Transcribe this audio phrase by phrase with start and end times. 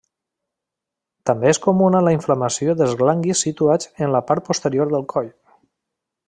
[1.29, 5.31] També és comuna la inflamació dels ganglis situats en la part posterior del coll.